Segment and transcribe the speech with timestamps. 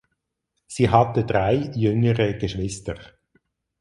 [0.65, 2.97] Sie hatte drei jüngere Geschwister.